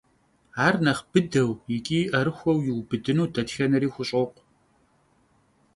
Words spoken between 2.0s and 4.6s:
'erıxueu yiubıdınu detxeneri xuş'okhu.